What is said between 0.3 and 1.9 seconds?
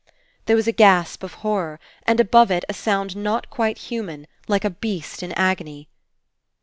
There was a gasp of horror,